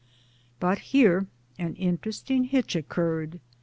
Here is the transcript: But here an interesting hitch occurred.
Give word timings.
But 0.59 0.79
here 0.79 1.27
an 1.59 1.75
interesting 1.75 2.45
hitch 2.45 2.75
occurred. 2.75 3.39